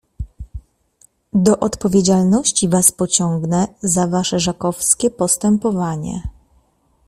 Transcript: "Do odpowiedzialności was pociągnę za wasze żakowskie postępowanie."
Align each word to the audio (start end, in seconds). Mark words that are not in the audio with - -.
"Do 1.33 1.59
odpowiedzialności 1.59 2.69
was 2.69 2.91
pociągnę 2.91 3.67
za 3.81 4.07
wasze 4.07 4.39
żakowskie 4.39 5.09
postępowanie." 5.09 6.23